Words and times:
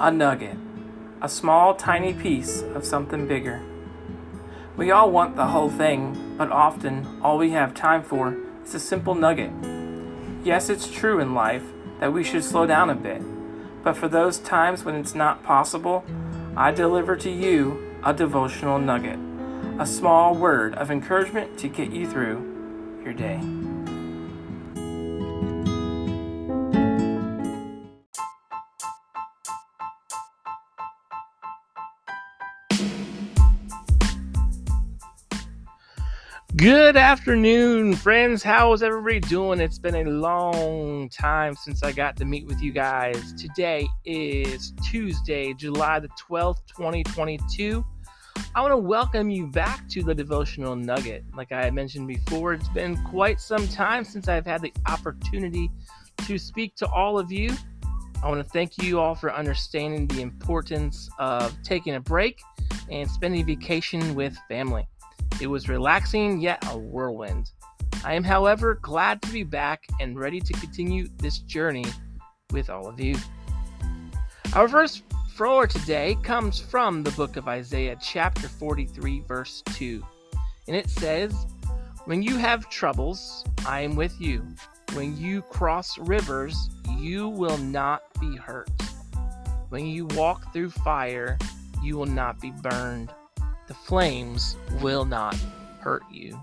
A 0.00 0.12
nugget. 0.12 0.56
A 1.20 1.28
small, 1.28 1.74
tiny 1.74 2.14
piece 2.14 2.62
of 2.62 2.84
something 2.84 3.26
bigger. 3.26 3.60
We 4.76 4.92
all 4.92 5.10
want 5.10 5.34
the 5.34 5.46
whole 5.46 5.70
thing, 5.70 6.36
but 6.38 6.52
often 6.52 7.20
all 7.20 7.36
we 7.36 7.50
have 7.50 7.74
time 7.74 8.04
for 8.04 8.36
is 8.64 8.72
a 8.76 8.78
simple 8.78 9.16
nugget. 9.16 9.50
Yes, 10.44 10.70
it's 10.70 10.88
true 10.88 11.18
in 11.18 11.34
life 11.34 11.64
that 11.98 12.12
we 12.12 12.22
should 12.22 12.44
slow 12.44 12.64
down 12.64 12.90
a 12.90 12.94
bit, 12.94 13.20
but 13.82 13.96
for 13.96 14.06
those 14.06 14.38
times 14.38 14.84
when 14.84 14.94
it's 14.94 15.16
not 15.16 15.42
possible, 15.42 16.04
I 16.56 16.70
deliver 16.70 17.16
to 17.16 17.30
you 17.30 17.98
a 18.04 18.14
devotional 18.14 18.78
nugget, 18.78 19.18
a 19.80 19.86
small 19.86 20.32
word 20.32 20.76
of 20.76 20.92
encouragement 20.92 21.58
to 21.58 21.68
get 21.68 21.90
you 21.90 22.08
through 22.08 23.02
your 23.02 23.14
day. 23.14 23.40
Good 36.58 36.96
afternoon, 36.96 37.94
friends. 37.94 38.42
How 38.42 38.72
is 38.72 38.82
everybody 38.82 39.20
doing? 39.20 39.60
It's 39.60 39.78
been 39.78 39.94
a 39.94 40.10
long 40.10 41.08
time 41.08 41.54
since 41.54 41.84
I 41.84 41.92
got 41.92 42.16
to 42.16 42.24
meet 42.24 42.48
with 42.48 42.60
you 42.60 42.72
guys. 42.72 43.32
Today 43.34 43.86
is 44.04 44.72
Tuesday, 44.82 45.54
July 45.54 46.00
the 46.00 46.08
12th, 46.08 46.66
2022. 46.66 47.84
I 48.56 48.60
want 48.60 48.72
to 48.72 48.76
welcome 48.76 49.30
you 49.30 49.46
back 49.46 49.88
to 49.90 50.02
the 50.02 50.12
Devotional 50.12 50.74
Nugget. 50.74 51.24
Like 51.32 51.52
I 51.52 51.70
mentioned 51.70 52.08
before, 52.08 52.54
it's 52.54 52.68
been 52.70 53.00
quite 53.04 53.40
some 53.40 53.68
time 53.68 54.02
since 54.02 54.26
I've 54.26 54.44
had 54.44 54.60
the 54.60 54.72
opportunity 54.88 55.70
to 56.26 56.38
speak 56.38 56.74
to 56.74 56.88
all 56.88 57.20
of 57.20 57.30
you. 57.30 57.52
I 58.20 58.28
want 58.28 58.44
to 58.44 58.50
thank 58.50 58.82
you 58.82 58.98
all 58.98 59.14
for 59.14 59.32
understanding 59.32 60.08
the 60.08 60.22
importance 60.22 61.08
of 61.20 61.54
taking 61.62 61.94
a 61.94 62.00
break 62.00 62.40
and 62.90 63.08
spending 63.08 63.46
vacation 63.46 64.16
with 64.16 64.36
family. 64.48 64.88
It 65.40 65.46
was 65.46 65.68
relaxing 65.68 66.40
yet 66.40 66.64
a 66.68 66.76
whirlwind. 66.76 67.50
I 68.04 68.14
am, 68.14 68.24
however, 68.24 68.78
glad 68.82 69.22
to 69.22 69.32
be 69.32 69.44
back 69.44 69.84
and 70.00 70.18
ready 70.18 70.40
to 70.40 70.52
continue 70.54 71.08
this 71.18 71.38
journey 71.38 71.84
with 72.52 72.70
all 72.70 72.88
of 72.88 72.98
you. 72.98 73.14
Our 74.54 74.66
verse 74.66 75.02
for 75.36 75.68
today 75.68 76.16
comes 76.24 76.58
from 76.58 77.04
the 77.04 77.12
book 77.12 77.36
of 77.36 77.46
Isaiah, 77.46 77.96
chapter 78.02 78.48
43, 78.48 79.20
verse 79.28 79.62
2. 79.74 80.04
And 80.66 80.76
it 80.76 80.90
says, 80.90 81.46
When 82.06 82.20
you 82.20 82.36
have 82.36 82.68
troubles, 82.68 83.44
I 83.64 83.82
am 83.82 83.94
with 83.94 84.20
you. 84.20 84.44
When 84.94 85.16
you 85.16 85.42
cross 85.42 85.98
rivers, 85.98 86.68
you 86.96 87.28
will 87.28 87.58
not 87.58 88.02
be 88.20 88.36
hurt. 88.36 88.70
When 89.68 89.86
you 89.86 90.06
walk 90.06 90.52
through 90.52 90.70
fire, 90.70 91.38
you 91.80 91.96
will 91.96 92.06
not 92.06 92.40
be 92.40 92.50
burned 92.50 93.12
the 93.68 93.74
flames 93.74 94.56
will 94.80 95.04
not 95.04 95.36
hurt 95.80 96.02
you. 96.10 96.40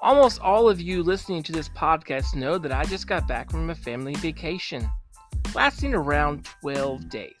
Almost 0.00 0.40
all 0.40 0.68
of 0.68 0.80
you 0.80 1.02
listening 1.02 1.42
to 1.42 1.52
this 1.52 1.68
podcast 1.70 2.36
know 2.36 2.56
that 2.58 2.70
I 2.70 2.84
just 2.84 3.08
got 3.08 3.26
back 3.26 3.50
from 3.50 3.70
a 3.70 3.74
family 3.74 4.14
vacation, 4.14 4.88
lasting 5.54 5.94
around 5.94 6.46
12 6.60 7.08
days. 7.08 7.32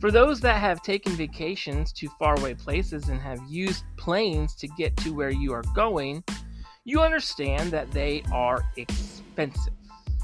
For 0.00 0.10
those 0.12 0.40
that 0.40 0.60
have 0.60 0.80
taken 0.80 1.12
vacations 1.12 1.92
to 1.94 2.08
faraway 2.18 2.54
places 2.54 3.08
and 3.08 3.20
have 3.20 3.40
used 3.48 3.84
planes 3.96 4.54
to 4.56 4.68
get 4.68 4.96
to 4.98 5.12
where 5.12 5.30
you 5.30 5.52
are 5.52 5.64
going, 5.74 6.22
you 6.84 7.00
understand 7.00 7.72
that 7.72 7.90
they 7.90 8.22
are 8.32 8.62
expensive. 8.76 9.74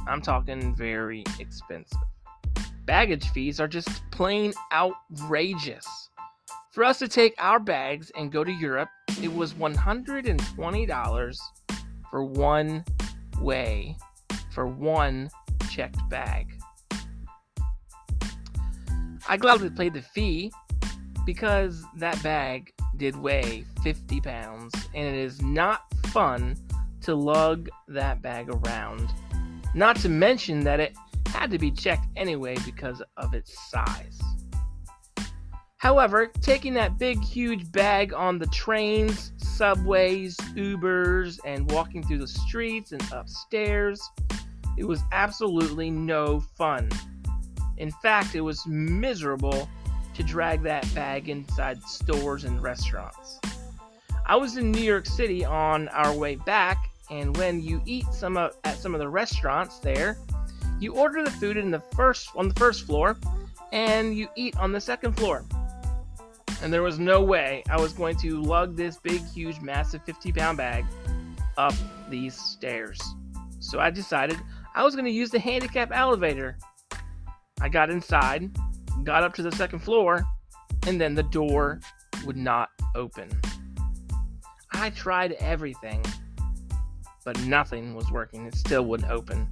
I'm 0.06 0.22
talking 0.22 0.74
very 0.76 1.24
expensive. 1.40 1.98
Baggage 2.86 3.28
fees 3.30 3.60
are 3.60 3.68
just 3.68 3.88
plain 4.10 4.52
outrageous. 4.72 5.86
For 6.70 6.84
us 6.84 6.98
to 6.98 7.08
take 7.08 7.34
our 7.38 7.58
bags 7.58 8.12
and 8.16 8.30
go 8.30 8.44
to 8.44 8.52
Europe, 8.52 8.90
it 9.22 9.32
was 9.34 9.54
$120 9.54 11.36
for 12.10 12.24
one 12.24 12.84
way 13.40 13.96
for 14.52 14.66
one 14.66 15.30
checked 15.70 15.98
bag. 16.10 16.46
I 19.26 19.36
gladly 19.38 19.70
paid 19.70 19.94
the 19.94 20.02
fee 20.02 20.52
because 21.24 21.84
that 21.96 22.22
bag 22.22 22.72
did 22.98 23.16
weigh 23.16 23.64
50 23.82 24.20
pounds 24.20 24.74
and 24.94 25.06
it 25.06 25.14
is 25.14 25.40
not 25.40 25.84
fun 26.08 26.56
to 27.00 27.14
lug 27.14 27.70
that 27.88 28.20
bag 28.20 28.48
around. 28.50 29.08
Not 29.74 29.96
to 29.96 30.08
mention 30.08 30.60
that 30.64 30.78
it 30.80 30.94
had 31.34 31.50
to 31.50 31.58
be 31.58 31.70
checked 31.70 32.06
anyway 32.16 32.56
because 32.64 33.02
of 33.16 33.34
its 33.34 33.70
size. 33.70 34.20
However, 35.76 36.28
taking 36.40 36.72
that 36.74 36.98
big, 36.98 37.22
huge 37.22 37.70
bag 37.70 38.14
on 38.14 38.38
the 38.38 38.46
trains, 38.46 39.32
subways, 39.36 40.36
Ubers, 40.54 41.38
and 41.44 41.70
walking 41.70 42.02
through 42.02 42.18
the 42.18 42.28
streets 42.28 42.92
and 42.92 43.02
upstairs, 43.12 44.00
it 44.78 44.84
was 44.84 45.02
absolutely 45.12 45.90
no 45.90 46.40
fun. 46.40 46.88
In 47.76 47.90
fact, 47.90 48.34
it 48.34 48.40
was 48.40 48.66
miserable 48.66 49.68
to 50.14 50.22
drag 50.22 50.62
that 50.62 50.88
bag 50.94 51.28
inside 51.28 51.82
stores 51.82 52.44
and 52.44 52.62
restaurants. 52.62 53.40
I 54.24 54.36
was 54.36 54.56
in 54.56 54.72
New 54.72 54.80
York 54.80 55.04
City 55.04 55.44
on 55.44 55.88
our 55.88 56.16
way 56.16 56.36
back, 56.36 56.90
and 57.10 57.36
when 57.36 57.60
you 57.60 57.82
eat 57.84 58.06
some 58.06 58.38
of, 58.38 58.56
at 58.64 58.78
some 58.78 58.94
of 58.94 59.00
the 59.00 59.08
restaurants 59.08 59.80
there, 59.80 60.16
you 60.84 60.94
order 60.94 61.24
the 61.24 61.30
food 61.32 61.56
in 61.56 61.70
the 61.70 61.80
first 61.96 62.30
on 62.36 62.48
the 62.48 62.54
first 62.54 62.86
floor, 62.86 63.18
and 63.72 64.16
you 64.16 64.28
eat 64.36 64.56
on 64.58 64.70
the 64.70 64.80
second 64.80 65.14
floor 65.14 65.44
and 66.64 66.72
there 66.72 66.82
was 66.82 66.98
no 66.98 67.20
way 67.20 67.62
I 67.68 67.78
was 67.78 67.92
going 67.92 68.16
to 68.16 68.40
lug 68.40 68.74
this 68.74 68.96
big, 68.96 69.22
huge, 69.26 69.60
massive 69.60 70.02
50 70.04 70.32
pound 70.32 70.56
bag 70.56 70.86
up 71.58 71.74
these 72.08 72.34
stairs. 72.34 72.98
So 73.60 73.80
I 73.80 73.90
decided 73.90 74.38
I 74.74 74.82
was 74.82 74.94
going 74.94 75.04
to 75.04 75.10
use 75.10 75.28
the 75.28 75.38
handicap 75.38 75.90
elevator. 75.92 76.56
I 77.60 77.68
got 77.68 77.90
inside, 77.90 78.50
got 79.04 79.22
up 79.22 79.34
to 79.34 79.42
the 79.42 79.52
second 79.52 79.80
floor, 79.80 80.24
and 80.86 80.98
then 80.98 81.14
the 81.14 81.22
door 81.24 81.80
would 82.24 82.38
not 82.38 82.70
open. 82.94 83.28
I 84.72 84.88
tried 84.88 85.32
everything, 85.32 86.02
but 87.26 87.38
nothing 87.40 87.94
was 87.94 88.10
working. 88.10 88.46
It 88.46 88.54
still 88.54 88.86
wouldn't 88.86 89.10
open. 89.10 89.46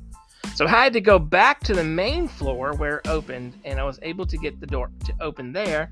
So 0.54 0.66
I 0.66 0.70
had 0.70 0.92
to 0.92 1.00
go 1.00 1.18
back 1.18 1.60
to 1.60 1.74
the 1.74 1.84
main 1.84 2.28
floor 2.28 2.74
where 2.74 2.98
it 2.98 3.08
opened, 3.08 3.54
and 3.64 3.80
I 3.80 3.84
was 3.84 3.98
able 4.02 4.26
to 4.26 4.36
get 4.36 4.60
the 4.60 4.66
door 4.66 4.90
to 5.04 5.14
open 5.20 5.52
there 5.52 5.90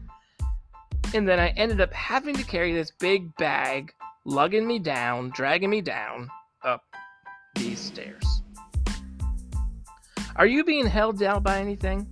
and 1.15 1.28
then 1.28 1.41
I 1.41 1.48
ended 1.50 1.81
up 1.81 1.93
having 1.93 2.37
to 2.37 2.44
carry 2.44 2.72
this 2.72 2.93
big 2.93 3.34
bag, 3.37 3.93
lugging 4.25 4.66
me 4.66 4.78
down, 4.78 5.31
dragging 5.31 5.70
me 5.70 5.81
down 5.81 6.31
up 6.62 6.84
these 7.56 7.81
stairs. 7.81 8.43
Are 10.37 10.47
you 10.47 10.65
being 10.65 10.87
held 10.87 11.19
down 11.19 11.43
by 11.43 11.59
anything? 11.59 12.06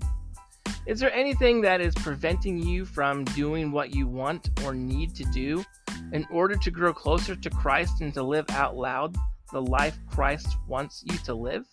Is 0.87 0.99
there 0.99 1.13
anything 1.13 1.61
that 1.61 1.81
is 1.81 1.95
preventing 1.95 2.59
you 2.59 2.85
from 2.85 3.25
doing 3.25 3.71
what 3.71 3.95
you 3.95 4.07
want 4.07 4.51
or 4.65 4.75
need 4.75 5.15
to 5.17 5.25
do 5.25 5.65
in 6.13 6.27
order 6.31 6.57
to 6.57 6.71
grow 6.71 6.93
closer 6.93 7.37
to 7.37 7.51
Christ 7.51 8.01
and 8.01 8.13
to 8.15 8.23
live 8.23 8.47
out 8.51 8.77
loud 8.77 9.17
the 9.53 9.63
life 9.63 9.99
Christ 10.11 10.57
wants 10.67 11.05
you 11.07 11.17
to 11.19 11.35
live? 11.35 11.67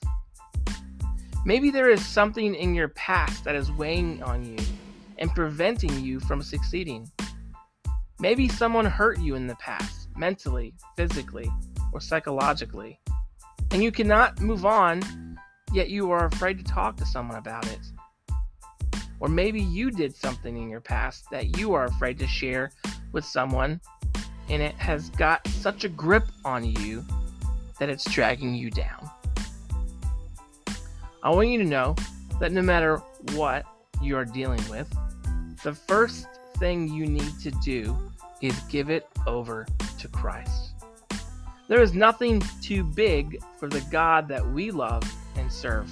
Maybe 1.48 1.70
there 1.70 1.92
is 1.92 2.04
something 2.04 2.56
in 2.56 2.74
your 2.74 2.88
past 2.88 3.44
that 3.44 3.54
is 3.54 3.72
weighing 3.72 4.24
on 4.24 4.44
you 4.44 4.58
and 5.20 5.30
preventing 5.30 6.04
you 6.04 6.20
from 6.20 6.42
succeeding. 6.42 7.08
Maybe 8.20 8.48
someone 8.48 8.86
hurt 8.86 9.20
you 9.20 9.36
in 9.36 9.46
the 9.46 9.56
past, 9.58 10.10
mentally, 10.18 10.74
physically, 10.98 11.48
or 11.94 12.02
psychologically, 12.02 13.00
and 13.70 13.84
you 13.84 13.92
cannot 13.92 14.42
move 14.42 14.66
on, 14.66 15.38
yet 15.72 15.90
you 15.90 16.10
are 16.10 16.26
afraid 16.26 16.58
to 16.58 16.64
talk 16.64 16.98
to 16.98 17.06
someone 17.06 17.38
about 17.38 17.68
it. 17.68 17.92
Or 19.20 19.30
maybe 19.30 19.62
you 19.62 19.92
did 19.92 20.16
something 20.16 20.58
in 20.58 20.68
your 20.68 20.82
past 20.82 21.26
that 21.30 21.60
you 21.60 21.76
are 21.76 21.86
afraid 21.86 22.18
to 22.20 22.28
share 22.28 22.72
with 23.12 23.24
someone, 23.24 23.80
and 24.50 24.64
it 24.64 24.74
has 24.76 25.12
got 25.12 25.48
such 25.50 25.84
a 25.84 25.90
grip 25.90 26.26
on 26.44 26.66
you 26.66 27.06
that 27.80 27.90
it's 27.90 28.10
dragging 28.12 28.56
you 28.56 28.72
down. 28.72 29.12
I 31.26 31.30
want 31.32 31.50
you 31.50 31.58
to 31.58 31.66
know 31.66 31.96
that 32.40 32.52
no 32.52 32.62
matter 32.62 32.98
what 33.34 33.66
you 34.00 34.16
are 34.16 34.26
dealing 34.26 34.62
with, 34.70 34.88
the 35.64 35.74
first 35.74 36.28
thing 36.58 36.88
you 36.88 37.08
need 37.08 37.40
to 37.42 37.50
do 37.64 37.98
is 38.44 38.54
give 38.70 38.92
it 38.92 39.08
over 39.26 39.66
to 39.98 40.08
Christ. 40.08 40.76
There 41.68 41.82
is 41.82 41.96
nothing 41.96 42.44
too 42.62 42.84
big 42.84 43.42
for 43.58 43.68
the 43.68 43.82
God 43.90 44.28
that 44.28 44.48
we 44.48 44.70
love 44.70 45.02
and 45.36 45.52
serve. 45.52 45.90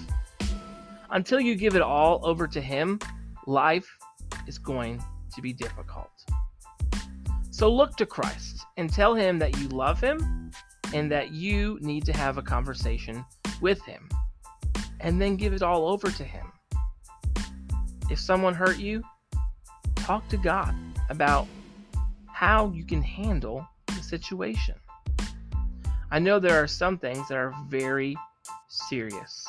Until 1.10 1.40
you 1.40 1.56
give 1.56 1.76
it 1.76 1.82
all 1.82 2.20
over 2.22 2.46
to 2.46 2.62
Him, 2.62 3.00
life 3.48 3.90
is 4.46 4.60
going 4.60 5.04
to 5.34 5.42
be 5.42 5.52
difficult. 5.52 6.12
So 7.50 7.74
look 7.74 7.98
to 7.98 8.06
Christ 8.06 8.64
and 8.78 8.88
tell 8.88 9.16
Him 9.16 9.40
that 9.40 9.58
you 9.60 9.68
love 9.70 10.00
Him 10.00 10.52
and 10.94 11.12
that 11.12 11.32
you 11.32 11.80
need 11.82 12.06
to 12.06 12.14
have 12.14 12.38
a 12.38 12.44
conversation 12.44 13.26
with 13.62 13.82
Him. 13.82 14.08
And 15.04 15.22
then 15.22 15.36
give 15.36 15.54
it 15.54 15.62
all 15.62 15.88
over 15.88 16.10
to 16.10 16.24
Him. 16.24 16.52
if 18.10 18.20
someone 18.20 18.54
hurt 18.54 18.80
you, 18.80 19.04
talk 19.96 20.28
to 20.30 20.38
God 20.38 20.76
about 21.10 21.48
how 22.28 22.72
you 22.72 22.86
can 22.86 23.02
handle 23.02 23.68
the 23.88 24.02
situation. 24.02 24.76
I 26.12 26.20
know 26.20 26.40
there 26.40 26.62
are 26.62 26.68
some 26.68 26.98
things 26.98 27.28
that 27.28 27.38
are 27.38 27.54
very 27.68 28.16
serious 28.68 29.46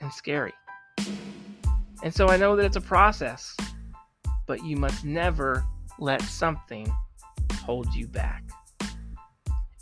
and 0.00 0.12
scary. 0.12 0.52
And 2.02 2.14
so 2.14 2.28
I 2.28 2.36
know 2.36 2.56
that 2.56 2.64
it's 2.64 2.76
a 2.76 2.80
process, 2.80 3.56
but 4.46 4.64
you 4.64 4.76
must 4.76 5.04
never 5.04 5.64
let 5.98 6.22
something 6.22 6.90
hold 7.54 7.92
you 7.94 8.06
back. 8.06 8.42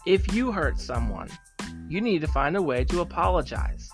If 0.06 0.33
you 0.35 0.53
hurt 0.53 0.79
someone, 0.79 1.29
you 1.89 2.00
need 2.00 2.21
to 2.21 2.29
find 2.29 2.56
a 2.56 2.62
way 2.62 2.85
to 2.85 3.00
apologize 3.00 3.91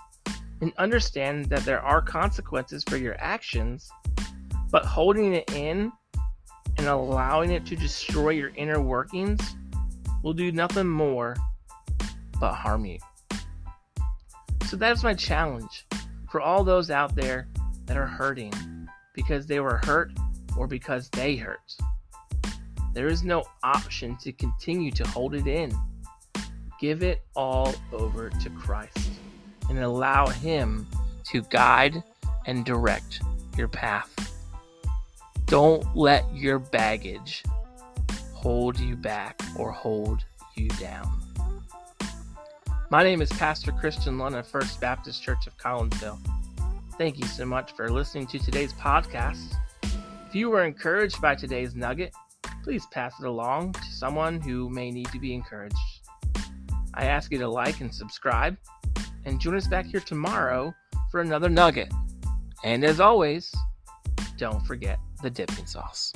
and 0.64 0.72
understand 0.78 1.44
that 1.44 1.62
there 1.66 1.80
are 1.80 2.00
consequences 2.00 2.82
for 2.84 2.96
your 2.96 3.16
actions, 3.18 3.90
but 4.70 4.82
holding 4.82 5.34
it 5.34 5.52
in 5.52 5.92
and 6.78 6.86
allowing 6.86 7.50
it 7.50 7.66
to 7.66 7.76
destroy 7.76 8.30
your 8.30 8.50
inner 8.56 8.80
workings 8.80 9.56
will 10.22 10.32
do 10.32 10.50
nothing 10.52 10.88
more 10.88 11.36
but 12.40 12.54
harm 12.54 12.86
you. 12.86 12.96
So 14.64 14.78
that's 14.78 15.02
my 15.02 15.12
challenge 15.12 15.86
for 16.30 16.40
all 16.40 16.64
those 16.64 16.90
out 16.90 17.14
there 17.14 17.46
that 17.84 17.98
are 17.98 18.06
hurting 18.06 18.88
because 19.12 19.46
they 19.46 19.60
were 19.60 19.82
hurt 19.84 20.12
or 20.56 20.66
because 20.66 21.10
they 21.10 21.36
hurt. 21.36 21.76
There 22.94 23.08
is 23.08 23.22
no 23.22 23.44
option 23.62 24.16
to 24.22 24.32
continue 24.32 24.92
to 24.92 25.06
hold 25.08 25.34
it 25.34 25.46
in. 25.46 25.72
Give 26.80 27.02
it 27.02 27.20
all 27.36 27.74
over 27.92 28.30
to 28.30 28.48
Christ 28.48 29.10
and 29.68 29.78
allow 29.78 30.26
Him 30.26 30.86
to 31.24 31.42
guide 31.42 32.02
and 32.46 32.64
direct 32.64 33.20
your 33.56 33.68
path. 33.68 34.10
Don't 35.46 35.84
let 35.96 36.24
your 36.34 36.58
baggage 36.58 37.42
hold 38.32 38.78
you 38.78 38.96
back 38.96 39.40
or 39.58 39.72
hold 39.72 40.24
you 40.54 40.68
down. 40.68 41.20
My 42.90 43.02
name 43.02 43.22
is 43.22 43.30
Pastor 43.30 43.72
Christian 43.72 44.18
Lund 44.18 44.36
of 44.36 44.46
First 44.46 44.80
Baptist 44.80 45.22
Church 45.22 45.46
of 45.46 45.56
Collinsville. 45.58 46.18
Thank 46.96 47.18
you 47.18 47.26
so 47.26 47.44
much 47.44 47.72
for 47.72 47.90
listening 47.90 48.26
to 48.28 48.38
today's 48.38 48.72
podcast. 48.74 49.56
If 49.82 50.34
you 50.34 50.50
were 50.50 50.64
encouraged 50.64 51.20
by 51.20 51.34
today's 51.34 51.74
nugget, 51.74 52.14
please 52.62 52.86
pass 52.92 53.14
it 53.20 53.26
along 53.26 53.72
to 53.72 53.92
someone 53.92 54.40
who 54.40 54.68
may 54.70 54.90
need 54.90 55.08
to 55.08 55.18
be 55.18 55.34
encouraged. 55.34 55.76
I 56.94 57.06
ask 57.06 57.32
you 57.32 57.38
to 57.38 57.48
like 57.48 57.80
and 57.80 57.92
subscribe, 57.92 58.56
and 59.24 59.40
join 59.40 59.56
us 59.56 59.66
back 59.66 59.86
here 59.86 60.00
tomorrow 60.00 60.74
for 61.10 61.20
another 61.20 61.48
nugget. 61.48 61.92
And 62.64 62.84
as 62.84 63.00
always, 63.00 63.52
don't 64.36 64.64
forget 64.66 64.98
the 65.22 65.30
dipping 65.30 65.66
sauce. 65.66 66.12